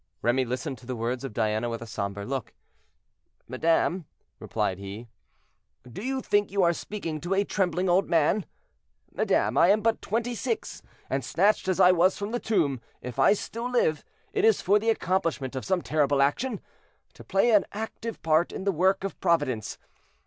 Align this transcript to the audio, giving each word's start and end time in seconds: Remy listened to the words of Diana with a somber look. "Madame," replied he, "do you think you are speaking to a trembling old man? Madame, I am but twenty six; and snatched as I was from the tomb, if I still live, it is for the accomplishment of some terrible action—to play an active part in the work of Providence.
Remy 0.23 0.45
listened 0.45 0.79
to 0.79 0.87
the 0.87 0.95
words 0.95 1.23
of 1.23 1.31
Diana 1.31 1.69
with 1.69 1.79
a 1.79 1.85
somber 1.85 2.25
look. 2.25 2.55
"Madame," 3.47 4.05
replied 4.39 4.79
he, 4.79 5.07
"do 5.87 6.03
you 6.03 6.21
think 6.21 6.49
you 6.49 6.63
are 6.63 6.73
speaking 6.73 7.21
to 7.21 7.35
a 7.35 7.43
trembling 7.43 7.87
old 7.87 8.09
man? 8.09 8.47
Madame, 9.13 9.59
I 9.59 9.67
am 9.67 9.81
but 9.81 10.01
twenty 10.01 10.33
six; 10.33 10.81
and 11.07 11.23
snatched 11.23 11.67
as 11.67 11.79
I 11.79 11.91
was 11.91 12.17
from 12.17 12.31
the 12.31 12.39
tomb, 12.39 12.81
if 13.03 13.19
I 13.19 13.33
still 13.33 13.69
live, 13.69 14.03
it 14.33 14.43
is 14.43 14.59
for 14.59 14.79
the 14.79 14.89
accomplishment 14.89 15.55
of 15.55 15.65
some 15.65 15.83
terrible 15.83 16.19
action—to 16.23 17.23
play 17.23 17.51
an 17.51 17.65
active 17.71 18.23
part 18.23 18.51
in 18.51 18.63
the 18.63 18.71
work 18.71 19.03
of 19.03 19.19
Providence. 19.19 19.77